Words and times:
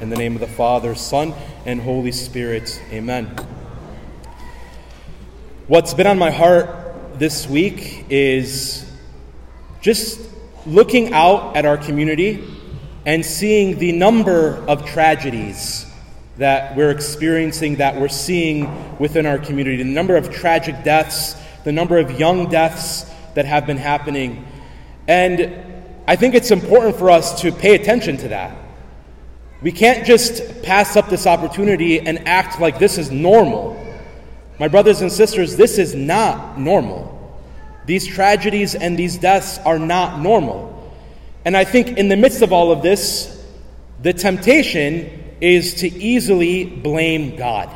In 0.00 0.10
the 0.10 0.16
name 0.16 0.34
of 0.34 0.40
the 0.40 0.46
Father, 0.46 0.94
Son, 0.94 1.34
and 1.66 1.80
Holy 1.80 2.12
Spirit. 2.12 2.80
Amen. 2.92 3.34
What's 5.66 5.92
been 5.92 6.06
on 6.06 6.20
my 6.20 6.30
heart 6.30 7.18
this 7.18 7.48
week 7.48 8.06
is 8.08 8.88
just 9.80 10.20
looking 10.66 11.12
out 11.12 11.56
at 11.56 11.66
our 11.66 11.76
community 11.76 12.44
and 13.06 13.26
seeing 13.26 13.80
the 13.80 13.90
number 13.90 14.64
of 14.68 14.86
tragedies 14.86 15.84
that 16.36 16.76
we're 16.76 16.92
experiencing, 16.92 17.76
that 17.76 17.96
we're 17.96 18.06
seeing 18.06 18.98
within 19.00 19.26
our 19.26 19.38
community, 19.38 19.78
the 19.78 19.84
number 19.84 20.16
of 20.16 20.30
tragic 20.30 20.84
deaths, 20.84 21.34
the 21.64 21.72
number 21.72 21.98
of 21.98 22.20
young 22.20 22.48
deaths 22.48 23.04
that 23.34 23.46
have 23.46 23.66
been 23.66 23.78
happening. 23.78 24.46
And 25.08 25.52
I 26.06 26.14
think 26.14 26.36
it's 26.36 26.52
important 26.52 26.94
for 26.94 27.10
us 27.10 27.40
to 27.40 27.50
pay 27.50 27.74
attention 27.74 28.16
to 28.18 28.28
that. 28.28 28.67
We 29.60 29.72
can't 29.72 30.06
just 30.06 30.62
pass 30.62 30.96
up 30.96 31.08
this 31.08 31.26
opportunity 31.26 32.00
and 32.00 32.28
act 32.28 32.60
like 32.60 32.78
this 32.78 32.96
is 32.96 33.10
normal. 33.10 33.76
My 34.60 34.68
brothers 34.68 35.00
and 35.00 35.10
sisters, 35.10 35.56
this 35.56 35.78
is 35.78 35.94
not 35.94 36.58
normal. 36.58 37.14
These 37.86 38.06
tragedies 38.06 38.74
and 38.74 38.96
these 38.96 39.18
deaths 39.18 39.58
are 39.58 39.78
not 39.78 40.20
normal. 40.20 40.92
And 41.44 41.56
I 41.56 41.64
think 41.64 41.98
in 41.98 42.08
the 42.08 42.16
midst 42.16 42.42
of 42.42 42.52
all 42.52 42.70
of 42.70 42.82
this, 42.82 43.34
the 44.00 44.12
temptation 44.12 45.34
is 45.40 45.74
to 45.74 45.88
easily 45.88 46.64
blame 46.64 47.36
God. 47.36 47.68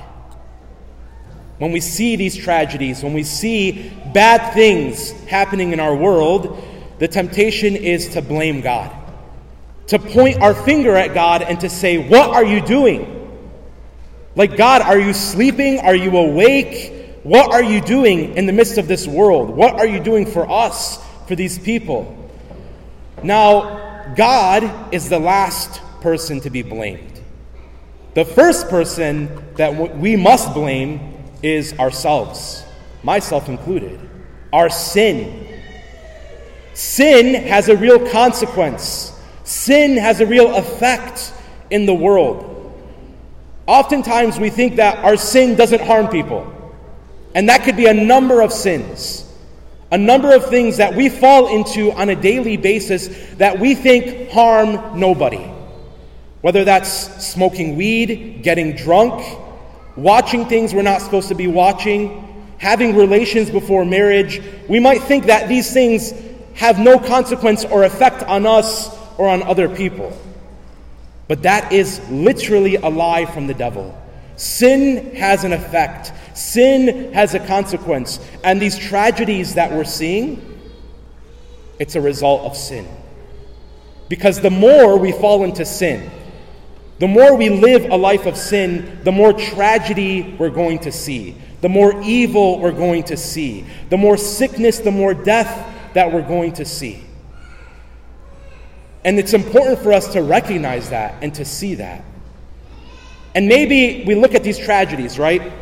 When 1.58 1.72
we 1.72 1.80
see 1.80 2.16
these 2.16 2.36
tragedies, 2.36 3.02
when 3.02 3.12
we 3.12 3.22
see 3.24 3.92
bad 4.12 4.52
things 4.52 5.10
happening 5.26 5.72
in 5.72 5.80
our 5.80 5.94
world, 5.94 6.62
the 6.98 7.08
temptation 7.08 7.74
is 7.74 8.10
to 8.10 8.22
blame 8.22 8.60
God 8.60 9.01
to 9.88 9.98
point 9.98 10.40
our 10.40 10.54
finger 10.54 10.96
at 10.96 11.14
God 11.14 11.42
and 11.42 11.60
to 11.60 11.68
say, 11.68 12.08
What 12.08 12.30
are 12.30 12.44
you 12.44 12.60
doing? 12.60 13.18
Like, 14.34 14.56
God, 14.56 14.82
are 14.82 14.98
you 14.98 15.12
sleeping? 15.12 15.80
Are 15.80 15.94
you 15.94 16.16
awake? 16.16 17.20
What 17.22 17.52
are 17.52 17.62
you 17.62 17.80
doing 17.80 18.36
in 18.36 18.46
the 18.46 18.52
midst 18.52 18.78
of 18.78 18.88
this 18.88 19.06
world? 19.06 19.50
What 19.50 19.74
are 19.74 19.86
you 19.86 20.00
doing 20.00 20.26
for 20.26 20.50
us, 20.50 20.98
for 21.28 21.36
these 21.36 21.58
people? 21.58 22.18
Now, 23.22 24.14
God 24.16 24.92
is 24.92 25.08
the 25.08 25.18
last 25.18 25.80
person 26.00 26.40
to 26.40 26.50
be 26.50 26.62
blamed. 26.62 27.20
The 28.14 28.24
first 28.24 28.68
person 28.68 29.54
that 29.54 29.96
we 29.96 30.16
must 30.16 30.52
blame 30.52 31.14
is 31.42 31.78
ourselves, 31.78 32.64
myself 33.02 33.48
included. 33.48 34.00
Our 34.52 34.68
sin. 34.68 35.48
Sin 36.74 37.34
has 37.46 37.68
a 37.68 37.76
real 37.76 38.10
consequence. 38.10 39.11
Sin 39.52 39.98
has 39.98 40.20
a 40.20 40.26
real 40.26 40.56
effect 40.56 41.30
in 41.68 41.84
the 41.84 41.92
world. 41.92 42.48
Oftentimes 43.66 44.40
we 44.40 44.48
think 44.48 44.76
that 44.76 45.04
our 45.04 45.18
sin 45.18 45.56
doesn't 45.56 45.82
harm 45.82 46.08
people. 46.08 46.50
And 47.34 47.50
that 47.50 47.62
could 47.62 47.76
be 47.76 47.84
a 47.84 47.92
number 47.92 48.40
of 48.40 48.50
sins, 48.50 49.30
a 49.90 49.98
number 49.98 50.34
of 50.34 50.46
things 50.46 50.78
that 50.78 50.94
we 50.94 51.10
fall 51.10 51.54
into 51.54 51.92
on 51.92 52.08
a 52.08 52.16
daily 52.16 52.56
basis 52.56 53.08
that 53.34 53.60
we 53.60 53.74
think 53.74 54.30
harm 54.30 54.98
nobody. 54.98 55.46
Whether 56.40 56.64
that's 56.64 57.22
smoking 57.22 57.76
weed, 57.76 58.40
getting 58.42 58.74
drunk, 58.74 59.22
watching 59.96 60.46
things 60.46 60.72
we're 60.72 60.80
not 60.80 61.02
supposed 61.02 61.28
to 61.28 61.34
be 61.34 61.46
watching, 61.46 62.46
having 62.56 62.96
relations 62.96 63.50
before 63.50 63.84
marriage, 63.84 64.40
we 64.66 64.80
might 64.80 65.02
think 65.02 65.26
that 65.26 65.46
these 65.46 65.70
things 65.70 66.14
have 66.54 66.78
no 66.78 66.98
consequence 66.98 67.66
or 67.66 67.84
effect 67.84 68.22
on 68.22 68.46
us 68.46 69.01
or 69.22 69.28
on 69.28 69.40
other 69.44 69.68
people. 69.68 70.12
But 71.28 71.44
that 71.44 71.72
is 71.72 72.00
literally 72.10 72.74
a 72.74 72.88
lie 72.88 73.24
from 73.24 73.46
the 73.46 73.54
devil. 73.54 73.96
Sin 74.34 75.14
has 75.14 75.44
an 75.44 75.52
effect, 75.52 76.12
sin 76.36 77.12
has 77.12 77.32
a 77.32 77.38
consequence. 77.38 78.18
And 78.42 78.60
these 78.60 78.76
tragedies 78.76 79.54
that 79.54 79.70
we're 79.70 79.84
seeing, 79.84 80.60
it's 81.78 81.94
a 81.94 82.00
result 82.00 82.42
of 82.42 82.56
sin. 82.56 82.84
Because 84.08 84.40
the 84.40 84.50
more 84.50 84.98
we 84.98 85.12
fall 85.12 85.44
into 85.44 85.64
sin, 85.64 86.10
the 86.98 87.06
more 87.06 87.36
we 87.36 87.48
live 87.48 87.92
a 87.92 87.96
life 87.96 88.26
of 88.26 88.36
sin, 88.36 88.98
the 89.04 89.12
more 89.12 89.32
tragedy 89.32 90.34
we're 90.36 90.50
going 90.50 90.80
to 90.80 90.90
see, 90.90 91.36
the 91.60 91.68
more 91.68 92.02
evil 92.02 92.58
we're 92.58 92.72
going 92.72 93.04
to 93.04 93.16
see, 93.16 93.66
the 93.88 93.96
more 93.96 94.16
sickness, 94.16 94.80
the 94.80 94.90
more 94.90 95.14
death 95.14 95.94
that 95.94 96.12
we're 96.12 96.26
going 96.26 96.54
to 96.54 96.64
see. 96.64 97.04
And 99.04 99.18
it's 99.18 99.34
important 99.34 99.80
for 99.80 99.92
us 99.92 100.12
to 100.12 100.22
recognize 100.22 100.90
that 100.90 101.22
and 101.22 101.34
to 101.34 101.44
see 101.44 101.76
that. 101.76 102.04
And 103.34 103.48
maybe 103.48 104.04
we 104.06 104.14
look 104.14 104.34
at 104.34 104.44
these 104.44 104.58
tragedies, 104.58 105.18
right? 105.18 105.52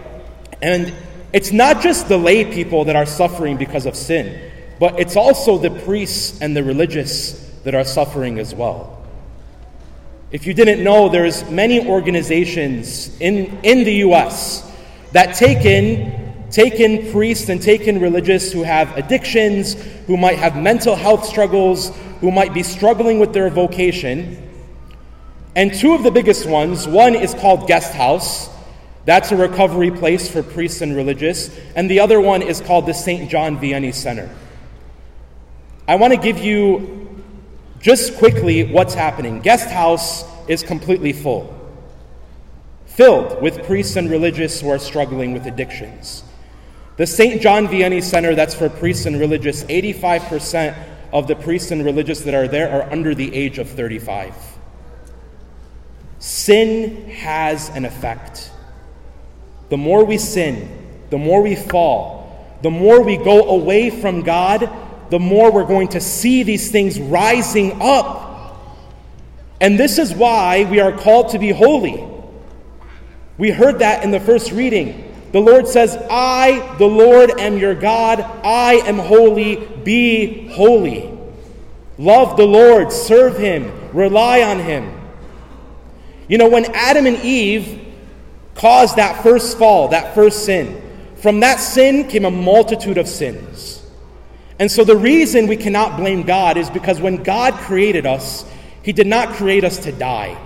And 0.61 0.93
it's 1.33 1.53
not 1.53 1.81
just 1.81 2.09
the 2.09 2.19
lay 2.19 2.45
people 2.45 2.85
that 2.87 2.97
are 2.97 3.07
suffering 3.07 3.57
because 3.57 3.87
of 3.87 3.97
sin, 3.97 4.51
but 4.79 4.99
it's 4.99 5.17
also 5.17 5.59
the 5.59 5.71
priests 5.71 6.41
and 6.41 6.57
the 6.57 6.65
religious 6.65 7.33
that 7.65 7.75
are 7.75 7.85
suffering 7.85 8.39
as 8.39 8.55
well. 8.55 8.99
If 10.33 10.47
you 10.47 10.55
didn't 10.55 10.83
know, 10.83 11.09
there's 11.09 11.49
many 11.51 11.87
organizations 11.87 13.19
in, 13.21 13.59
in 13.63 13.85
the 13.85 13.95
US 14.07 14.71
that 15.13 15.35
take 15.35 15.65
in, 15.65 16.20
take 16.51 16.81
in 16.81 17.11
priests 17.13 17.49
and 17.49 17.61
take 17.63 17.83
in 17.83 18.01
religious 18.01 18.53
who 18.53 18.63
have 18.63 18.97
addictions, 18.97 19.75
who 20.07 20.17
might 20.17 20.39
have 20.39 20.57
mental 20.57 20.95
health 20.97 21.25
struggles, 21.25 21.97
who 22.21 22.31
might 22.31 22.53
be 22.53 22.63
struggling 22.63 23.19
with 23.19 23.33
their 23.33 23.51
vocation. 23.51 24.49
And 25.57 25.73
two 25.75 25.95
of 25.95 26.03
the 26.03 26.11
biggest 26.11 26.47
ones 26.47 26.87
one 26.87 27.15
is 27.15 27.35
called 27.35 27.67
Guest 27.67 27.93
House. 27.93 28.49
That's 29.05 29.33
a 29.33 29.37
recovery 29.37 29.91
place 29.91 30.31
for 30.31 30.43
priests 30.43 30.81
and 30.83 30.95
religious. 30.95 31.57
And 31.75 31.91
the 31.91 32.01
other 32.01 32.21
one 32.21 32.43
is 32.43 32.61
called 32.61 32.87
the 32.87 32.95
St. 32.95 33.31
John 33.31 33.59
Vianney 33.59 33.95
Center. 33.95 34.31
I 35.89 35.97
want 35.97 36.13
to 36.13 36.21
give 36.21 36.39
you 36.39 37.25
just 37.81 38.17
quickly 38.19 38.65
what's 38.65 38.95
happening. 38.95 39.41
Guest 39.41 39.71
House 39.71 40.25
is 40.47 40.63
completely 40.63 41.13
full, 41.13 41.57
filled 42.87 43.41
with 43.41 43.65
priests 43.65 43.97
and 43.97 44.11
religious 44.11 44.61
who 44.61 44.69
are 44.69 44.79
struggling 44.79 45.33
with 45.33 45.47
addictions. 45.47 46.23
The 46.97 47.07
St. 47.07 47.41
John 47.41 47.67
Vianney 47.67 48.03
Center, 48.03 48.35
that's 48.35 48.55
for 48.55 48.69
priests 48.69 49.07
and 49.07 49.19
religious, 49.19 49.65
85% 49.65 50.77
of 51.13 51.27
the 51.27 51.37
priests 51.37 51.71
and 51.71 51.85
religious 51.85 52.21
that 52.21 52.35
are 52.35 52.49
there 52.49 52.71
are 52.71 52.91
under 52.93 53.15
the 53.15 53.35
age 53.35 53.59
of 53.59 53.69
35. 53.69 54.35
Sin 56.19 57.09
has 57.11 57.71
an 57.71 57.85
effect. 57.85 58.51
The 59.71 59.77
more 59.77 60.05
we 60.05 60.19
sin, 60.19 60.69
the 61.11 61.19
more 61.19 61.43
we 61.43 61.57
fall, 61.57 62.59
the 62.63 62.71
more 62.71 63.03
we 63.03 63.17
go 63.17 63.49
away 63.49 63.89
from 63.89 64.23
God, 64.23 64.69
the 65.11 65.19
more 65.19 65.51
we're 65.51 65.65
going 65.65 65.89
to 65.89 66.01
see 66.01 66.43
these 66.43 66.71
things 66.71 67.01
rising 67.01 67.81
up. 67.81 68.29
And 69.61 69.79
this 69.79 69.99
is 69.99 70.15
why 70.15 70.65
we 70.65 70.81
are 70.81 70.93
called 70.93 71.31
to 71.31 71.39
be 71.39 71.51
holy. 71.51 72.07
We 73.39 73.51
heard 73.51 73.79
that 73.79 74.05
in 74.05 74.11
the 74.11 74.21
first 74.21 74.53
reading. 74.53 75.10
The 75.33 75.41
Lord 75.41 75.69
says, 75.69 75.97
I, 76.11 76.77
the 76.79 76.87
Lord, 76.87 77.39
am 77.39 77.57
your 77.57 77.75
God. 77.75 78.21
I 78.21 78.75
am 78.87 78.99
holy. 78.99 79.57
Be 79.57 80.49
holy. 80.49 81.17
Love 81.99 82.37
the 82.37 82.47
Lord. 82.47 82.91
Serve 82.91 83.39
Him. 83.39 83.71
Rely 83.93 84.43
on 84.43 84.59
Him. 84.59 85.01
You 86.29 86.39
know, 86.39 86.49
when 86.49 86.65
Adam 86.75 87.07
and 87.07 87.17
Eve 87.19 87.81
caused 88.55 88.97
that 88.97 89.23
first 89.23 89.57
fall, 89.59 89.89
that 89.89 90.15
first 90.15 90.45
sin, 90.45 90.83
from 91.17 91.41
that 91.41 91.61
sin 91.61 92.09
came 92.09 92.25
a 92.25 92.31
multitude 92.31 92.99
of 92.99 93.09
sins. 93.09 93.83
And 94.59 94.71
so 94.71 94.85
the 94.85 94.97
reason 94.97 95.47
we 95.47 95.57
cannot 95.57 95.97
blame 95.97 96.23
God 96.23 96.57
is 96.57 96.69
because 96.71 97.01
when 97.01 97.23
God 97.23 97.55
created 97.55 98.05
us, 98.05 98.45
He 98.83 98.93
did 98.93 99.07
not 99.07 99.31
create 99.31 99.65
us 99.65 99.79
to 99.79 99.93
die. 99.93 100.39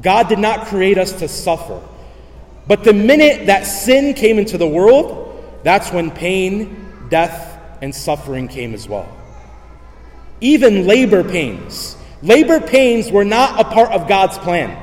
God 0.00 0.28
did 0.28 0.38
not 0.38 0.66
create 0.66 0.98
us 0.98 1.12
to 1.14 1.28
suffer. 1.28 1.80
But 2.66 2.84
the 2.84 2.92
minute 2.92 3.46
that 3.46 3.62
sin 3.62 4.14
came 4.14 4.38
into 4.38 4.56
the 4.58 4.66
world, 4.66 5.60
that's 5.62 5.92
when 5.92 6.10
pain, 6.10 7.08
death, 7.08 7.58
and 7.80 7.94
suffering 7.94 8.48
came 8.48 8.74
as 8.74 8.88
well. 8.88 9.08
Even 10.40 10.86
labor 10.86 11.24
pains. 11.24 11.96
Labor 12.22 12.60
pains 12.60 13.10
were 13.10 13.24
not 13.24 13.60
a 13.60 13.64
part 13.64 13.90
of 13.90 14.08
God's 14.08 14.38
plan. 14.38 14.78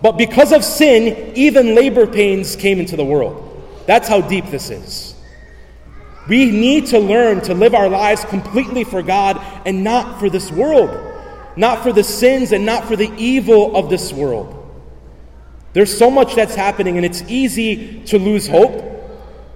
But 0.00 0.12
because 0.12 0.52
of 0.52 0.64
sin, 0.64 1.32
even 1.34 1.74
labor 1.74 2.06
pains 2.06 2.56
came 2.56 2.78
into 2.78 2.96
the 2.96 3.04
world. 3.04 3.44
That's 3.86 4.08
how 4.08 4.20
deep 4.20 4.46
this 4.46 4.70
is. 4.70 5.14
We 6.28 6.50
need 6.50 6.86
to 6.88 6.98
learn 6.98 7.40
to 7.42 7.54
live 7.54 7.74
our 7.74 7.88
lives 7.88 8.24
completely 8.26 8.84
for 8.84 9.02
God 9.02 9.40
and 9.66 9.82
not 9.82 10.20
for 10.20 10.28
this 10.28 10.50
world, 10.52 10.90
not 11.56 11.82
for 11.82 11.92
the 11.92 12.04
sins 12.04 12.52
and 12.52 12.66
not 12.66 12.84
for 12.84 12.96
the 12.96 13.10
evil 13.16 13.74
of 13.74 13.88
this 13.88 14.12
world. 14.12 14.54
There's 15.78 15.96
so 15.96 16.10
much 16.10 16.34
that's 16.34 16.56
happening, 16.56 16.96
and 16.96 17.06
it's 17.06 17.22
easy 17.28 18.02
to 18.06 18.18
lose 18.18 18.48
hope. 18.48 18.82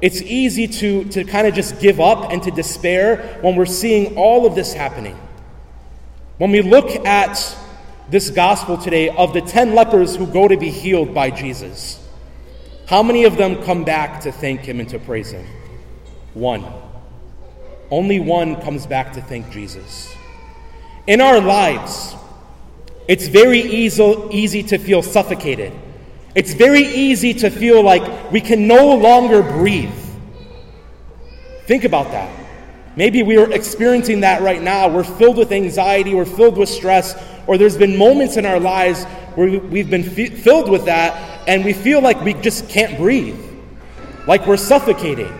It's 0.01 0.23
easy 0.23 0.69
to, 0.69 1.03
to 1.07 1.25
kind 1.25 1.49
of 1.49 1.55
just 1.55 1.81
give 1.81 1.99
up 1.99 2.31
and 2.31 2.41
to 2.45 2.53
despair 2.53 3.41
when 3.41 3.57
we're 3.57 3.67
seeing 3.67 4.17
all 4.17 4.47
of 4.47 4.55
this 4.55 4.73
happening. 4.73 5.19
When 6.39 6.53
we 6.53 6.63
look 6.63 6.91
at 7.05 7.57
this 8.09 8.31
gospel 8.31 8.79
today 8.79 9.09
of 9.09 9.33
the 9.33 9.41
10 9.41 9.75
lepers 9.75 10.15
who 10.15 10.29
go 10.29 10.47
to 10.47 10.57
be 10.57 10.71
healed 10.71 11.13
by 11.13 11.33
Jesus, 11.33 11.99
how 12.87 13.03
many 13.03 13.25
of 13.25 13.37
them 13.37 13.61
come 13.65 13.83
back 13.83 14.21
to 14.21 14.31
thank 14.31 14.61
him 14.61 14.79
and 14.79 14.89
to 14.91 15.01
praise 15.01 15.33
him? 15.33 15.45
One. 16.35 16.65
Only 17.91 18.21
one 18.21 18.61
comes 18.61 18.87
back 18.87 19.15
to 19.15 19.23
thank 19.23 19.51
Jesus. 19.51 20.15
In 21.09 21.21
our 21.21 21.41
lives, 21.41 22.15
it's 23.09 23.27
very 23.27 23.59
easy, 23.59 24.15
easy 24.31 24.63
to 24.63 24.79
feel 24.79 25.03
suffocated. 25.03 25.73
It's 26.35 26.55
very 26.55 26.83
easy 26.83 27.35
to 27.35 27.51
feel 27.51 27.83
like 27.83 28.33
we 28.33 28.41
can 28.41 28.67
no 28.67 28.97
longer 28.97 29.43
breathe. 29.43 29.93
Think 31.67 31.85
about 31.85 32.11
that. 32.13 32.31
Maybe 32.97 33.23
we 33.23 33.37
are 33.39 33.51
experiencing 33.51 34.21
that 34.21 34.43
right 34.43 34.61
now. 34.61 34.89
We're 34.89 35.05
filled 35.05 35.37
with 35.37 35.53
anxiety, 35.53 36.15
we're 36.15 36.25
filled 36.25 36.59
with 36.59 36.69
stress, 36.69 37.15
or 37.47 37.57
there's 37.57 37.77
been 37.77 37.97
moments 37.97 38.37
in 38.37 38.45
our 38.45 38.61
lives 38.61 39.05
where 39.35 39.59
we've 39.61 39.89
been 39.89 40.05
f- 40.05 40.39
filled 40.39 40.71
with 40.71 40.85
that 40.87 41.49
and 41.49 41.65
we 41.65 41.73
feel 41.73 42.01
like 42.01 42.21
we 42.23 42.35
just 42.35 42.69
can't 42.69 42.97
breathe, 42.99 43.39
like 44.27 44.47
we're 44.47 44.57
suffocating. 44.57 45.33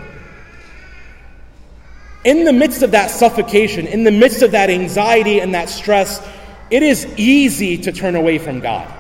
In 2.25 2.45
the 2.45 2.53
midst 2.53 2.83
of 2.83 2.93
that 2.93 3.11
suffocation, 3.11 3.87
in 3.87 4.05
the 4.05 4.11
midst 4.11 4.43
of 4.43 4.53
that 4.53 4.71
anxiety 4.71 5.41
and 5.41 5.55
that 5.55 5.69
stress, 5.69 6.27
it 6.71 6.83
is 6.83 7.07
easy 7.17 7.77
to 7.79 7.93
turn 7.93 8.15
away 8.15 8.39
from 8.39 8.61
God. 8.61 8.91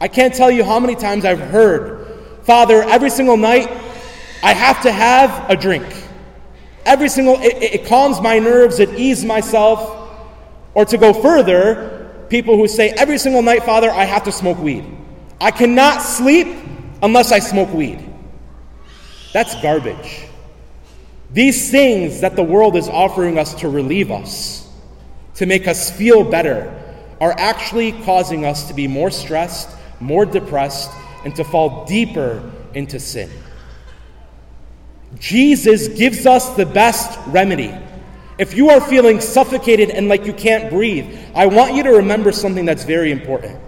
I 0.00 0.08
can't 0.08 0.34
tell 0.34 0.50
you 0.50 0.64
how 0.64 0.80
many 0.80 0.94
times 0.94 1.24
I've 1.24 1.38
heard, 1.38 2.06
Father, 2.42 2.82
every 2.82 3.10
single 3.10 3.36
night 3.36 3.68
I 4.42 4.54
have 4.54 4.82
to 4.82 4.90
have 4.92 5.50
a 5.50 5.56
drink. 5.56 5.86
Every 6.86 7.10
single, 7.10 7.36
it, 7.40 7.62
it 7.62 7.86
calms 7.86 8.20
my 8.20 8.38
nerves, 8.38 8.80
it 8.80 8.98
eases 8.98 9.24
myself. 9.24 9.98
Or 10.72 10.84
to 10.86 10.96
go 10.96 11.12
further, 11.12 12.24
people 12.30 12.56
who 12.56 12.66
say, 12.66 12.90
every 12.90 13.18
single 13.18 13.42
night, 13.42 13.64
Father, 13.64 13.90
I 13.90 14.04
have 14.04 14.24
to 14.24 14.32
smoke 14.32 14.58
weed. 14.58 14.84
I 15.40 15.50
cannot 15.50 16.00
sleep 16.00 16.48
unless 17.02 17.32
I 17.32 17.38
smoke 17.38 17.72
weed. 17.72 18.06
That's 19.32 19.60
garbage. 19.60 20.26
These 21.30 21.70
things 21.70 22.22
that 22.22 22.36
the 22.36 22.42
world 22.42 22.76
is 22.76 22.88
offering 22.88 23.38
us 23.38 23.54
to 23.56 23.68
relieve 23.68 24.10
us, 24.10 24.68
to 25.34 25.46
make 25.46 25.68
us 25.68 25.90
feel 25.90 26.24
better, 26.24 26.76
are 27.20 27.34
actually 27.38 27.92
causing 28.02 28.44
us 28.44 28.68
to 28.68 28.74
be 28.74 28.88
more 28.88 29.10
stressed, 29.10 29.76
more 30.00 30.24
depressed, 30.24 30.90
and 31.24 31.36
to 31.36 31.44
fall 31.44 31.84
deeper 31.84 32.50
into 32.74 32.98
sin. 32.98 33.30
Jesus 35.18 35.88
gives 35.88 36.26
us 36.26 36.56
the 36.56 36.66
best 36.66 37.18
remedy. 37.28 37.74
If 38.38 38.54
you 38.54 38.70
are 38.70 38.80
feeling 38.80 39.20
suffocated 39.20 39.90
and 39.90 40.08
like 40.08 40.24
you 40.24 40.32
can't 40.32 40.70
breathe, 40.70 41.18
I 41.34 41.46
want 41.46 41.74
you 41.74 41.82
to 41.82 41.90
remember 41.90 42.32
something 42.32 42.64
that's 42.64 42.84
very 42.84 43.12
important. 43.12 43.60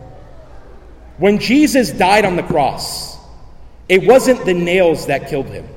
When 1.18 1.38
Jesus 1.38 1.90
died 1.90 2.24
on 2.24 2.36
the 2.36 2.42
cross, 2.42 3.18
it 3.88 4.06
wasn't 4.06 4.44
the 4.44 4.54
nails 4.54 5.06
that 5.06 5.28
killed 5.28 5.46
him. 5.46 5.68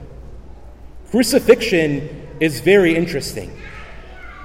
Crucifixion 1.12 2.28
is 2.40 2.62
very 2.62 2.96
interesting. 2.96 3.52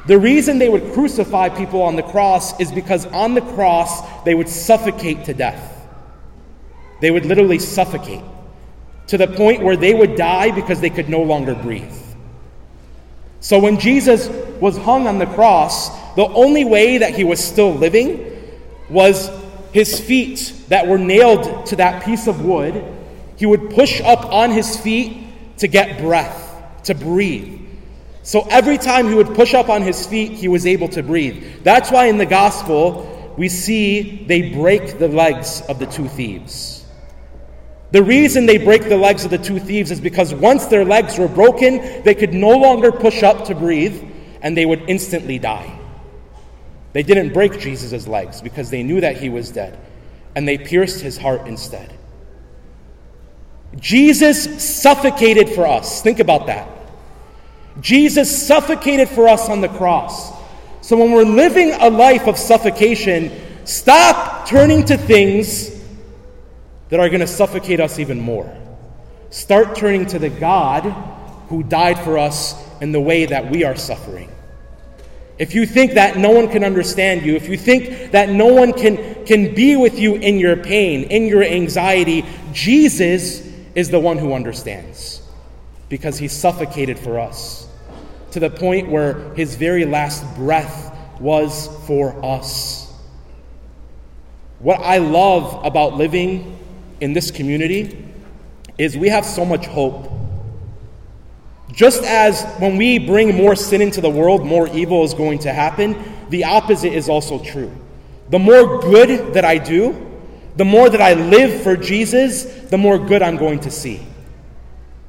The 0.07 0.19
reason 0.19 0.59
they 0.59 0.69
would 0.69 0.93
crucify 0.93 1.51
people 1.51 1.83
on 1.83 1.95
the 1.95 2.03
cross 2.03 2.59
is 2.59 2.73
because 2.73 3.07
on 3.07 3.35
the 3.35 3.43
cross 3.43 4.25
they 4.25 4.35
would 4.35 4.49
suffocate 4.49 5.25
to 5.27 5.35
death. 5.35 5.80
They 7.01 7.11
would 7.11 7.27
literally 7.27 7.59
suffocate 7.59 8.23
to 9.09 9.19
the 9.19 9.27
point 9.27 9.63
where 9.63 9.77
they 9.77 9.95
would 9.95 10.17
die 10.17 10.51
because 10.51 10.81
they 10.81 10.91
could 10.91 11.09
no 11.09 11.23
longer 11.23 11.55
breathe. 11.55 11.93
So 13.41 13.59
when 13.59 13.81
Jesus 13.81 14.29
was 14.61 14.77
hung 14.77 15.07
on 15.07 15.19
the 15.19 15.27
cross, 15.27 15.89
the 16.15 16.27
only 16.27 16.65
way 16.65 16.99
that 16.99 17.15
he 17.15 17.25
was 17.25 17.43
still 17.43 17.73
living 17.73 18.27
was 18.91 19.31
his 19.73 19.99
feet 19.99 20.53
that 20.69 20.87
were 20.87 20.99
nailed 20.99 21.67
to 21.67 21.77
that 21.77 22.05
piece 22.05 22.27
of 22.27 22.45
wood. 22.45 22.85
He 23.37 23.47
would 23.47 23.71
push 23.71 24.01
up 24.03 24.27
on 24.27 24.51
his 24.51 24.77
feet 24.77 25.59
to 25.59 25.69
get 25.69 25.99
breath, 25.99 26.63
to 26.85 26.95
breathe. 26.95 27.61
So 28.23 28.47
every 28.51 28.77
time 28.77 29.09
he 29.09 29.15
would 29.15 29.35
push 29.35 29.55
up 29.55 29.69
on 29.69 29.83
his 29.83 30.07
feet, 30.07 30.33
he 30.33 30.49
was 30.49 30.67
able 30.67 30.89
to 30.89 31.03
breathe. 31.03 31.65
That's 31.65 31.91
why 31.91 32.07
in 32.07 32.19
the 32.19 32.27
gospel, 32.27 33.35
we 33.39 33.49
see 33.49 34.25
they 34.27 34.51
break 34.51 34.99
the 34.99 35.09
legs 35.09 35.63
of 35.69 35.79
the 35.79 35.87
two 35.87 36.09
thieves. 36.09 36.80
The 37.93 38.03
reason 38.03 38.47
they 38.47 38.59
break 38.59 38.89
the 38.89 38.97
legs 38.97 39.25
of 39.25 39.31
the 39.31 39.39
two 39.39 39.59
thieves 39.59 39.91
is 39.91 40.01
because 40.01 40.33
once 40.33 40.67
their 40.67 40.85
legs 40.85 41.19
were 41.19 41.29
broken, 41.29 42.03
they 42.05 42.15
could 42.15 42.33
no 42.33 42.57
longer 42.57 42.93
push 42.93 43.23
up 43.23 43.47
to 43.47 43.55
breathe 43.55 44.01
and 44.43 44.57
they 44.57 44.65
would 44.65 44.89
instantly 44.89 45.39
die. 45.39 45.77
They 46.93 47.03
didn't 47.03 47.33
break 47.33 47.59
Jesus' 47.59 48.07
legs 48.07 48.41
because 48.41 48.71
they 48.71 48.83
knew 48.83 49.01
that 49.01 49.17
he 49.17 49.29
was 49.29 49.51
dead 49.51 49.79
and 50.37 50.47
they 50.47 50.59
pierced 50.59 51.01
his 51.01 51.19
heart 51.19 51.47
instead. 51.49 51.93
Jesus 53.77 54.65
suffocated 54.65 55.49
for 55.49 55.67
us. 55.67 56.03
Think 56.03 56.21
about 56.21 56.47
that. 56.47 56.69
Jesus 57.81 58.47
suffocated 58.47 59.09
for 59.09 59.29
us 59.29 59.49
on 59.49 59.61
the 59.61 59.69
cross. 59.69 60.33
So 60.81 60.97
when 60.97 61.13
we're 61.13 61.25
living 61.25 61.73
a 61.73 61.91
life 61.91 62.27
of 62.27 62.37
suffocation, 62.37 63.31
stop 63.65 64.49
turning 64.49 64.85
to 64.87 64.97
things 64.97 65.80
that 66.91 67.01
are 67.01 67.09
going 67.09 67.21
to 67.21 67.27
suffocate 67.27 67.81
us 67.81 67.99
even 67.99 68.21
more. 68.21 68.55
Start 69.31 69.77
turning 69.77 70.07
to 70.07 70.19
the 70.19 70.29
God 70.29 70.83
who 71.49 71.63
died 71.63 71.99
for 72.01 72.19
us 72.19 72.55
in 72.81 72.93
the 72.93 73.01
way 73.01 73.27
that 73.27 73.51
we 73.51 73.65
are 73.65 73.77
suffering. 73.77 74.31
If 75.39 75.55
you 75.55 75.65
think 75.65 75.93
that 75.95 76.19
no 76.19 76.31
one 76.31 76.51
can 76.51 76.65
understand 76.65 77.23
you, 77.23 77.35
if 77.35 77.49
you 77.49 77.57
think 77.57 78.13
that 78.13 78.29
no 78.29 78.53
one 78.53 78.73
can, 78.73 79.25
can 79.25 79.55
be 79.55 79.75
with 79.75 79.99
you 79.99 80.17
in 80.17 80.39
your 80.39 80.57
pain, 80.57 81.05
in 81.05 81.27
your 81.27 81.43
anxiety, 81.43 82.27
Jesus 82.53 83.41
is 83.75 83.89
the 83.89 83.99
one 83.99 84.19
who 84.19 84.35
understands 84.35 85.23
because 85.89 86.19
he 86.19 86.29
suffocated 86.29 86.99
for 86.99 87.19
us 87.19 87.69
to 88.33 88.41
the 88.41 88.51
point 88.51 88.91
where 88.91 89.33
his 89.35 89.55
very 89.55 89.85
last 89.85 90.25
breath 90.37 90.97
was 91.21 91.69
for 91.87 92.23
us. 92.25 92.93
What 94.59 94.81
I 94.81 94.99
love 94.99 95.65
about 95.65 95.95
living 95.95 96.59
in 97.01 97.13
this 97.13 97.31
community 97.31 98.05
is 98.79 98.97
we 98.97 99.09
have 99.09 99.25
so 99.25 99.45
much 99.45 99.67
hope. 99.67 100.11
Just 101.73 102.03
as 102.03 102.45
when 102.59 102.77
we 102.77 102.99
bring 102.99 103.35
more 103.37 103.55
sin 103.55 103.81
into 103.81 104.01
the 104.01 104.11
world, 104.11 104.45
more 104.45 104.69
evil 104.69 105.05
is 105.05 105.15
going 105.15 105.39
to 105.41 105.53
happen, 105.53 105.97
the 106.31 106.45
opposite 106.45 106.93
is 106.93 107.09
also 107.09 107.43
true. 107.43 107.71
The 108.31 108.39
more 108.39 108.81
good 108.81 109.35
that 109.35 109.45
I 109.45 109.59
do, 109.59 110.07
the 110.57 110.65
more 110.65 110.91
that 110.91 111.01
I 111.01 111.15
live 111.15 111.63
for 111.63 111.77
Jesus, 111.77 112.45
the 112.45 112.79
more 112.79 112.99
good 112.99 113.23
I'm 113.23 113.37
going 113.37 113.61
to 113.61 113.71
see. 113.71 114.05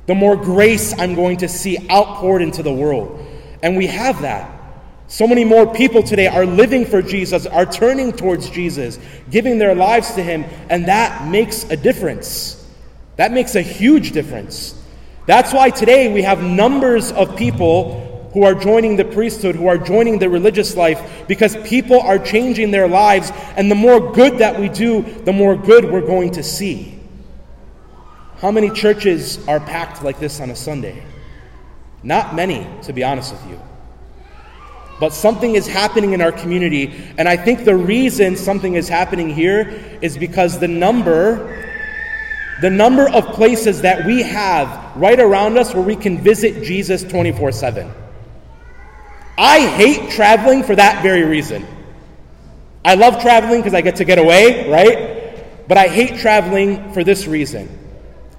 The 0.05 0.15
more 0.15 0.35
grace 0.35 0.97
I'm 0.99 1.15
going 1.15 1.37
to 1.37 1.47
see 1.47 1.77
outpoured 1.89 2.41
into 2.41 2.63
the 2.63 2.73
world. 2.73 3.25
And 3.63 3.77
we 3.77 3.87
have 3.87 4.21
that. 4.21 4.60
So 5.11 5.27
many 5.27 5.43
more 5.43 5.67
people 5.73 6.01
today 6.03 6.27
are 6.27 6.45
living 6.45 6.85
for 6.85 7.01
Jesus, 7.01 7.45
are 7.45 7.65
turning 7.65 8.13
towards 8.13 8.49
Jesus, 8.49 8.97
giving 9.29 9.57
their 9.57 9.75
lives 9.75 10.13
to 10.13 10.23
Him, 10.23 10.45
and 10.69 10.85
that 10.85 11.27
makes 11.27 11.65
a 11.65 11.75
difference. 11.75 12.65
That 13.17 13.33
makes 13.33 13.55
a 13.55 13.61
huge 13.61 14.13
difference. 14.13 14.73
That's 15.25 15.51
why 15.51 15.69
today 15.69 16.13
we 16.13 16.21
have 16.21 16.41
numbers 16.41 17.11
of 17.11 17.35
people 17.35 18.29
who 18.31 18.43
are 18.43 18.55
joining 18.55 18.95
the 18.95 19.03
priesthood, 19.03 19.53
who 19.57 19.67
are 19.67 19.77
joining 19.77 20.17
the 20.17 20.29
religious 20.29 20.77
life, 20.77 21.25
because 21.27 21.57
people 21.67 21.99
are 21.99 22.17
changing 22.17 22.71
their 22.71 22.87
lives, 22.87 23.33
and 23.57 23.69
the 23.69 23.75
more 23.75 24.13
good 24.13 24.37
that 24.37 24.57
we 24.57 24.69
do, 24.69 25.01
the 25.01 25.33
more 25.33 25.57
good 25.57 25.83
we're 25.83 26.07
going 26.07 26.31
to 26.31 26.41
see. 26.41 26.97
How 28.37 28.49
many 28.49 28.69
churches 28.69 29.45
are 29.49 29.59
packed 29.59 30.03
like 30.03 30.21
this 30.21 30.39
on 30.39 30.51
a 30.51 30.55
Sunday? 30.55 31.03
Not 32.01 32.33
many, 32.33 32.65
to 32.83 32.93
be 32.93 33.03
honest 33.03 33.33
with 33.33 33.49
you. 33.49 33.61
But 35.01 35.13
something 35.13 35.55
is 35.55 35.65
happening 35.65 36.13
in 36.13 36.21
our 36.21 36.31
community, 36.31 36.93
and 37.17 37.27
I 37.27 37.35
think 37.35 37.65
the 37.65 37.75
reason 37.75 38.35
something 38.37 38.75
is 38.75 38.87
happening 38.87 39.29
here 39.29 39.97
is 39.99 40.15
because 40.15 40.59
the 40.59 40.67
number 40.67 41.57
the 42.61 42.69
number 42.69 43.09
of 43.09 43.25
places 43.33 43.81
that 43.81 44.05
we 44.05 44.21
have 44.21 44.95
right 44.95 45.19
around 45.19 45.57
us 45.57 45.73
where 45.73 45.81
we 45.81 45.95
can 45.95 46.19
visit 46.19 46.63
Jesus 46.63 47.01
24 47.03 47.51
7. 47.51 47.91
I 49.39 49.65
hate 49.65 50.11
traveling 50.11 50.61
for 50.61 50.75
that 50.75 51.01
very 51.01 51.23
reason. 51.23 51.65
I 52.85 52.93
love 52.93 53.19
traveling 53.23 53.61
because 53.61 53.73
I 53.73 53.81
get 53.81 53.95
to 53.95 54.05
get 54.05 54.19
away, 54.19 54.69
right? 54.69 55.67
But 55.67 55.79
I 55.79 55.87
hate 55.87 56.19
traveling 56.19 56.93
for 56.93 57.03
this 57.03 57.25
reason. 57.25 57.80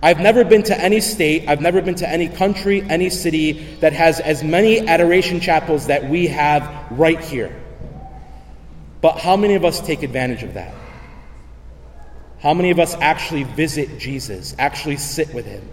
I've 0.03 0.19
never 0.19 0.45
been 0.45 0.65
to 0.65 0.79
any 0.79 1.01
state, 1.01 1.49
I've 1.49 1.61
never 1.61 1.81
been 1.81 1.95
to 1.97 2.09
any 2.09 2.29
country, 2.29 2.83
any 2.83 3.09
city 3.09 3.53
that 3.81 3.93
has 3.93 4.19
as 4.19 4.43
many 4.43 4.87
adoration 4.89 5.39
chapels 5.39 5.87
that 5.87 6.09
we 6.09 6.27
have 6.27 6.69
right 6.91 7.21
here. 7.21 7.55
But 9.01 9.21
how 9.21 9.37
many 9.37 9.55
of 9.55 9.65
us 9.65 9.81
take 9.81 10.03
advantage 10.03 10.43
of 10.43 10.55
that? 10.55 10.75
How 12.41 12.53
many 12.53 12.71
of 12.71 12.81
us 12.81 12.95
actually 12.95 13.45
visit 13.45 14.01
Jesus, 14.01 14.57
actually 14.59 14.97
sit 14.97 15.33
with 15.33 15.47
him? 15.47 15.69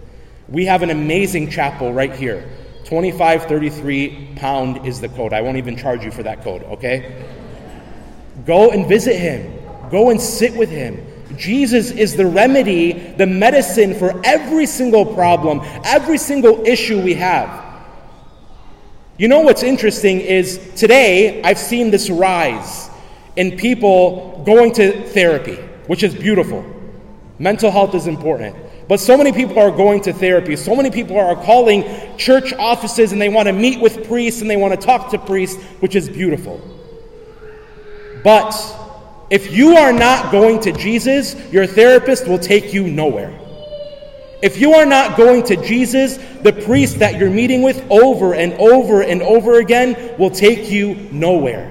We 0.48 0.66
have 0.66 0.82
an 0.82 0.90
amazing 0.90 1.50
chapel 1.50 1.92
right 1.92 2.14
here. 2.14 2.48
2533 2.84 4.34
pound 4.36 4.86
is 4.86 5.00
the 5.00 5.08
code. 5.08 5.32
I 5.32 5.40
won't 5.40 5.56
even 5.56 5.76
charge 5.76 6.04
you 6.04 6.12
for 6.12 6.22
that 6.22 6.42
code, 6.42 6.62
okay? 6.64 7.24
Go 8.46 8.70
and 8.70 8.86
visit 8.86 9.16
him. 9.16 9.56
go 9.90 10.10
and 10.10 10.20
sit 10.20 10.54
with 10.54 10.70
him. 10.70 11.04
Jesus 11.40 11.90
is 11.90 12.16
the 12.16 12.26
remedy, 12.26 12.92
the 12.92 13.26
medicine 13.26 13.94
for 13.94 14.20
every 14.24 14.66
single 14.66 15.06
problem, 15.06 15.60
every 15.84 16.18
single 16.18 16.64
issue 16.66 17.00
we 17.00 17.14
have. 17.14 17.64
You 19.16 19.28
know 19.28 19.40
what's 19.40 19.62
interesting 19.62 20.20
is 20.20 20.58
today 20.76 21.42
I've 21.42 21.58
seen 21.58 21.90
this 21.90 22.10
rise 22.10 22.90
in 23.36 23.56
people 23.56 24.42
going 24.44 24.72
to 24.74 25.02
therapy, 25.08 25.56
which 25.86 26.02
is 26.02 26.14
beautiful. 26.14 26.64
Mental 27.38 27.70
health 27.70 27.94
is 27.94 28.06
important. 28.06 28.54
But 28.86 29.00
so 29.00 29.16
many 29.16 29.32
people 29.32 29.58
are 29.58 29.70
going 29.70 30.02
to 30.02 30.12
therapy. 30.12 30.56
So 30.56 30.76
many 30.76 30.90
people 30.90 31.18
are 31.18 31.36
calling 31.36 31.84
church 32.18 32.52
offices 32.52 33.12
and 33.12 33.20
they 33.20 33.28
want 33.30 33.46
to 33.46 33.52
meet 33.52 33.80
with 33.80 34.06
priests 34.06 34.42
and 34.42 34.50
they 34.50 34.56
want 34.56 34.78
to 34.78 34.86
talk 34.86 35.10
to 35.12 35.18
priests, 35.18 35.62
which 35.80 35.94
is 35.94 36.08
beautiful. 36.08 36.60
But 38.22 38.50
if 39.30 39.52
you 39.52 39.76
are 39.76 39.92
not 39.92 40.32
going 40.32 40.60
to 40.60 40.72
Jesus, 40.72 41.34
your 41.52 41.66
therapist 41.66 42.26
will 42.26 42.38
take 42.38 42.74
you 42.74 42.88
nowhere. 42.88 43.36
If 44.42 44.58
you 44.58 44.72
are 44.74 44.86
not 44.86 45.16
going 45.16 45.44
to 45.44 45.56
Jesus, 45.56 46.16
the 46.42 46.52
priest 46.52 46.98
that 46.98 47.18
you're 47.18 47.30
meeting 47.30 47.62
with 47.62 47.84
over 47.90 48.34
and 48.34 48.54
over 48.54 49.02
and 49.02 49.22
over 49.22 49.60
again 49.60 50.16
will 50.18 50.30
take 50.30 50.70
you 50.70 50.94
nowhere. 51.12 51.70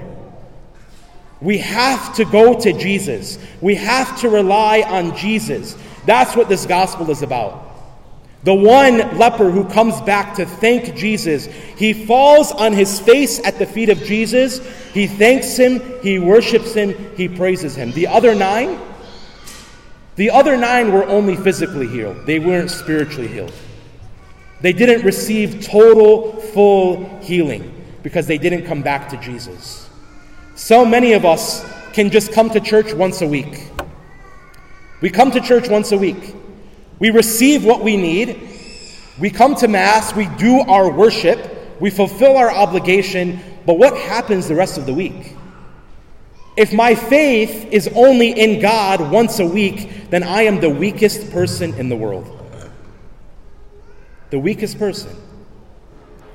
We 1.40 1.58
have 1.58 2.14
to 2.16 2.24
go 2.24 2.58
to 2.60 2.72
Jesus. 2.72 3.38
We 3.60 3.74
have 3.76 4.20
to 4.20 4.28
rely 4.28 4.82
on 4.82 5.16
Jesus. 5.16 5.76
That's 6.06 6.36
what 6.36 6.48
this 6.48 6.66
gospel 6.66 7.10
is 7.10 7.22
about. 7.22 7.69
The 8.42 8.54
one 8.54 9.18
leper 9.18 9.50
who 9.50 9.64
comes 9.64 10.00
back 10.00 10.36
to 10.36 10.46
thank 10.46 10.94
Jesus, 10.94 11.46
he 11.76 11.92
falls 11.92 12.52
on 12.52 12.72
his 12.72 12.98
face 12.98 13.38
at 13.44 13.58
the 13.58 13.66
feet 13.66 13.90
of 13.90 13.98
Jesus. 13.98 14.58
He 14.92 15.06
thanks 15.06 15.56
him, 15.56 15.82
he 16.02 16.18
worships 16.18 16.72
him, 16.72 16.94
he 17.16 17.28
praises 17.28 17.74
him. 17.74 17.92
The 17.92 18.06
other 18.06 18.34
nine, 18.34 18.80
the 20.16 20.30
other 20.30 20.56
nine 20.56 20.92
were 20.92 21.04
only 21.04 21.36
physically 21.36 21.86
healed, 21.86 22.24
they 22.24 22.38
weren't 22.38 22.70
spiritually 22.70 23.28
healed. 23.28 23.52
They 24.62 24.72
didn't 24.72 25.04
receive 25.04 25.64
total, 25.64 26.32
full 26.40 27.18
healing 27.20 27.74
because 28.02 28.26
they 28.26 28.38
didn't 28.38 28.66
come 28.66 28.82
back 28.82 29.08
to 29.10 29.16
Jesus. 29.16 29.88
So 30.54 30.84
many 30.84 31.12
of 31.14 31.24
us 31.24 31.64
can 31.92 32.10
just 32.10 32.32
come 32.32 32.50
to 32.50 32.60
church 32.60 32.92
once 32.92 33.22
a 33.22 33.26
week. 33.26 33.70
We 35.00 35.08
come 35.08 35.30
to 35.30 35.40
church 35.40 35.68
once 35.68 35.92
a 35.92 35.98
week. 35.98 36.34
We 37.00 37.10
receive 37.10 37.64
what 37.64 37.82
we 37.82 37.96
need. 37.96 38.48
We 39.18 39.30
come 39.30 39.56
to 39.56 39.68
Mass. 39.68 40.14
We 40.14 40.26
do 40.36 40.60
our 40.60 40.92
worship. 40.92 41.80
We 41.80 41.90
fulfill 41.90 42.36
our 42.36 42.50
obligation. 42.50 43.40
But 43.66 43.78
what 43.78 43.96
happens 43.96 44.46
the 44.46 44.54
rest 44.54 44.78
of 44.78 44.86
the 44.86 44.94
week? 44.94 45.34
If 46.56 46.72
my 46.72 46.94
faith 46.94 47.72
is 47.72 47.88
only 47.94 48.30
in 48.38 48.60
God 48.60 49.10
once 49.10 49.38
a 49.38 49.46
week, 49.46 50.10
then 50.10 50.22
I 50.22 50.42
am 50.42 50.60
the 50.60 50.68
weakest 50.68 51.30
person 51.30 51.74
in 51.74 51.88
the 51.88 51.96
world. 51.96 52.36
The 54.28 54.38
weakest 54.38 54.78
person. 54.78 55.16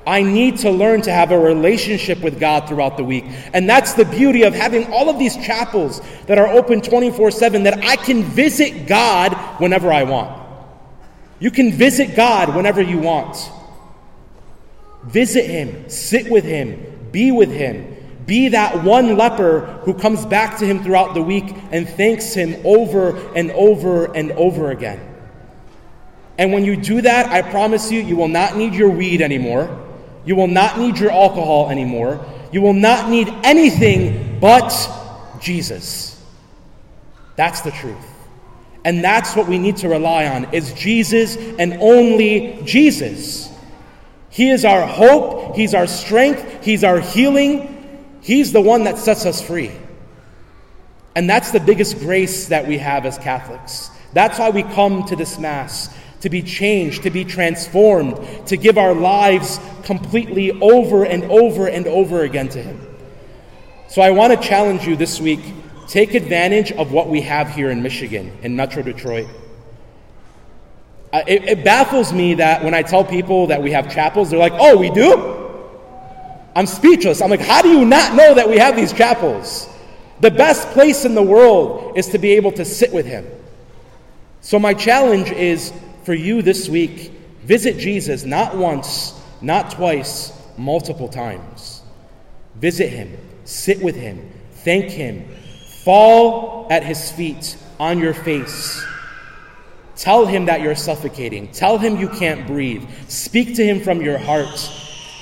I 0.06 0.22
need 0.22 0.58
to 0.58 0.70
learn 0.70 1.02
to 1.02 1.12
have 1.12 1.32
a 1.32 1.38
relationship 1.38 2.20
with 2.22 2.38
God 2.38 2.68
throughout 2.68 2.96
the 2.96 3.04
week. 3.04 3.24
And 3.52 3.68
that's 3.68 3.94
the 3.94 4.04
beauty 4.04 4.42
of 4.42 4.54
having 4.54 4.92
all 4.92 5.08
of 5.08 5.18
these 5.18 5.36
chapels 5.36 6.00
that 6.26 6.38
are 6.38 6.48
open 6.48 6.80
24 6.80 7.30
7 7.30 7.64
that 7.64 7.84
I 7.84 7.96
can 7.96 8.22
visit 8.22 8.86
God 8.86 9.32
whenever 9.60 9.92
I 9.92 10.04
want. 10.04 10.45
You 11.38 11.50
can 11.50 11.72
visit 11.72 12.16
God 12.16 12.54
whenever 12.54 12.80
you 12.80 12.98
want. 12.98 13.36
Visit 15.04 15.46
Him, 15.48 15.88
sit 15.88 16.30
with 16.30 16.44
Him, 16.44 17.08
be 17.12 17.30
with 17.30 17.50
Him. 17.50 17.94
Be 18.26 18.48
that 18.48 18.82
one 18.82 19.16
leper 19.16 19.60
who 19.84 19.94
comes 19.94 20.26
back 20.26 20.58
to 20.58 20.66
Him 20.66 20.82
throughout 20.82 21.14
the 21.14 21.22
week 21.22 21.54
and 21.70 21.88
thanks 21.88 22.34
Him 22.34 22.60
over 22.64 23.16
and 23.34 23.52
over 23.52 24.12
and 24.16 24.32
over 24.32 24.72
again. 24.72 25.00
And 26.38 26.52
when 26.52 26.64
you 26.64 26.76
do 26.76 27.00
that, 27.02 27.26
I 27.26 27.42
promise 27.42 27.90
you, 27.90 28.00
you 28.00 28.16
will 28.16 28.28
not 28.28 28.56
need 28.56 28.74
your 28.74 28.90
weed 28.90 29.22
anymore. 29.22 29.84
You 30.24 30.34
will 30.34 30.48
not 30.48 30.78
need 30.78 30.98
your 30.98 31.12
alcohol 31.12 31.70
anymore. 31.70 32.24
You 32.52 32.62
will 32.62 32.74
not 32.74 33.08
need 33.08 33.28
anything 33.44 34.40
but 34.40 34.74
Jesus. 35.40 36.20
That's 37.36 37.60
the 37.60 37.70
truth. 37.70 38.15
And 38.86 39.02
that's 39.02 39.34
what 39.34 39.48
we 39.48 39.58
need 39.58 39.78
to 39.78 39.88
rely 39.88 40.28
on 40.28 40.54
is 40.54 40.72
Jesus 40.72 41.36
and 41.36 41.74
only 41.80 42.62
Jesus. 42.64 43.52
He 44.30 44.48
is 44.50 44.64
our 44.64 44.86
hope, 44.86 45.56
he's 45.56 45.74
our 45.74 45.88
strength, 45.88 46.64
he's 46.64 46.84
our 46.84 47.00
healing. 47.00 47.72
He's 48.20 48.52
the 48.52 48.60
one 48.60 48.84
that 48.84 48.98
sets 48.98 49.26
us 49.26 49.42
free. 49.42 49.72
And 51.16 51.28
that's 51.28 51.50
the 51.50 51.58
biggest 51.58 51.98
grace 51.98 52.46
that 52.46 52.68
we 52.68 52.78
have 52.78 53.06
as 53.06 53.18
Catholics. 53.18 53.90
That's 54.12 54.38
why 54.38 54.50
we 54.50 54.62
come 54.62 55.02
to 55.06 55.16
this 55.16 55.36
Mass 55.36 55.92
to 56.20 56.30
be 56.30 56.42
changed, 56.42 57.02
to 57.02 57.10
be 57.10 57.24
transformed, 57.24 58.46
to 58.46 58.56
give 58.56 58.78
our 58.78 58.94
lives 58.94 59.58
completely 59.82 60.52
over 60.60 61.04
and 61.04 61.24
over 61.24 61.66
and 61.66 61.88
over 61.88 62.22
again 62.22 62.48
to 62.50 62.62
Him. 62.62 62.80
So 63.88 64.00
I 64.00 64.12
want 64.12 64.32
to 64.32 64.48
challenge 64.48 64.86
you 64.86 64.94
this 64.94 65.20
week 65.20 65.40
take 65.86 66.14
advantage 66.14 66.72
of 66.72 66.92
what 66.92 67.08
we 67.08 67.20
have 67.22 67.48
here 67.50 67.70
in 67.70 67.82
Michigan, 67.82 68.36
in 68.42 68.56
Metro 68.56 68.82
Detroit. 68.82 69.28
Uh, 71.12 71.22
it, 71.26 71.44
it 71.44 71.64
baffles 71.64 72.12
me 72.12 72.34
that 72.34 72.62
when 72.64 72.74
I 72.74 72.82
tell 72.82 73.04
people 73.04 73.46
that 73.48 73.62
we 73.62 73.70
have 73.72 73.92
chapels, 73.92 74.30
they're 74.30 74.38
like, 74.38 74.52
oh, 74.54 74.76
we 74.76 74.90
do? 74.90 75.34
I'm 76.54 76.66
speechless. 76.66 77.20
I'm 77.20 77.30
like, 77.30 77.40
how 77.40 77.62
do 77.62 77.68
you 77.68 77.84
not 77.84 78.14
know 78.14 78.34
that 78.34 78.48
we 78.48 78.58
have 78.58 78.76
these 78.76 78.92
chapels? 78.92 79.68
The 80.20 80.30
best 80.30 80.68
place 80.70 81.04
in 81.04 81.14
the 81.14 81.22
world 81.22 81.96
is 81.96 82.08
to 82.08 82.18
be 82.18 82.32
able 82.32 82.52
to 82.52 82.64
sit 82.64 82.92
with 82.92 83.06
Him. 83.06 83.26
So, 84.40 84.58
my 84.58 84.74
challenge 84.74 85.30
is 85.30 85.72
for 86.04 86.14
you 86.14 86.40
this 86.40 86.68
week 86.68 87.12
visit 87.42 87.78
Jesus 87.78 88.24
not 88.24 88.56
once, 88.56 89.20
not 89.40 89.70
twice, 89.70 90.32
multiple 90.56 91.08
times. 91.08 91.82
Visit 92.56 92.88
him, 92.88 93.16
sit 93.44 93.80
with 93.80 93.94
him, 93.94 94.32
thank 94.64 94.86
him, 94.86 95.28
fall 95.86 96.66
at 96.68 96.82
his 96.82 97.12
feet 97.12 97.56
on 97.78 98.00
your 98.00 98.12
face. 98.12 98.84
Tell 99.94 100.26
him 100.26 100.46
that 100.46 100.60
you're 100.60 100.74
suffocating. 100.74 101.46
Tell 101.52 101.78
him 101.78 101.96
you 101.96 102.08
can't 102.08 102.44
breathe. 102.44 102.82
Speak 103.06 103.54
to 103.54 103.64
him 103.64 103.80
from 103.80 104.02
your 104.02 104.18
heart. 104.18 104.68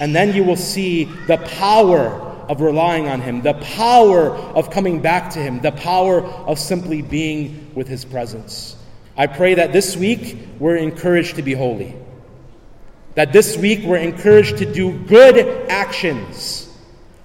And 0.01 0.17
then 0.17 0.35
you 0.35 0.43
will 0.43 0.57
see 0.57 1.05
the 1.27 1.37
power 1.37 2.09
of 2.49 2.63
relying 2.63 3.09
on 3.09 3.21
him, 3.21 3.43
the 3.43 3.53
power 3.53 4.31
of 4.31 4.71
coming 4.71 5.03
back 5.03 5.31
to 5.35 5.39
him, 5.39 5.61
the 5.61 5.73
power 5.73 6.23
of 6.23 6.59
simply 6.59 7.03
being 7.03 7.71
with 7.75 7.87
his 7.87 8.07
presence. 8.07 8.75
I 9.19 9.27
pray 9.27 9.57
that 9.57 9.75
this 9.75 9.99
week 9.99 10.49
we're 10.59 10.77
encouraged 10.77 11.37
to 11.37 11.43
be 11.43 11.53
holy. 11.53 11.95
That 13.17 13.35
this 13.35 13.59
week 13.59 13.81
we're 13.85 13.99
encouraged 13.99 14.57
to 14.59 14.73
do 14.73 14.99
good 14.99 15.69
actions, 15.69 16.75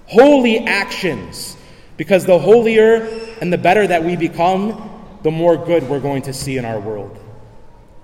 holy 0.04 0.58
actions, 0.58 1.56
because 1.96 2.26
the 2.26 2.38
holier 2.38 3.19
and 3.40 3.52
the 3.52 3.58
better 3.58 3.86
that 3.86 4.04
we 4.04 4.16
become, 4.16 5.18
the 5.22 5.30
more 5.30 5.56
good 5.56 5.88
we're 5.88 6.00
going 6.00 6.22
to 6.22 6.32
see 6.32 6.58
in 6.58 6.64
our 6.64 6.78
world. 6.78 7.18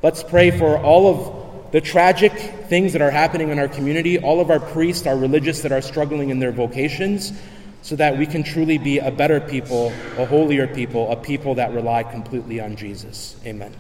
Let's 0.03 0.23
pray 0.23 0.51
for 0.51 0.79
all 0.79 1.09
of 1.09 1.73
the 1.73 1.81
tragic 1.81 2.33
things 2.69 2.93
that 2.93 3.03
are 3.03 3.11
happening 3.11 3.51
in 3.51 3.59
our 3.59 3.69
community, 3.69 4.19
all 4.19 4.41
of 4.41 4.51
our 4.51 4.61
priests, 4.61 5.07
our 5.07 5.17
religious 5.17 5.63
that 5.63 5.73
are 5.73 5.83
struggling 5.83 6.31
in 6.31 6.39
their 6.39 6.53
vocations 6.53 7.33
so 7.83 7.95
that 7.97 8.17
we 8.17 8.27
can 8.27 8.43
truly 8.43 8.79
be 8.79 8.99
a 8.99 9.11
better 9.11 9.41
people, 9.41 9.93
a 10.17 10.25
holier 10.25 10.67
people, 10.67 11.13
a 11.13 11.17
people 11.17 11.55
that 11.55 11.73
rely 11.73 12.03
completely 12.03 12.61
on 12.61 12.77
Jesus. 12.77 13.37
Amen. 13.45 13.73